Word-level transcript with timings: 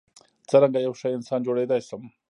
څرنګه 0.49 0.79
یو 0.85 0.93
ښه 0.99 1.07
انسان 1.17 1.39
جوړیدای 1.47 1.81
شم. 1.87 2.01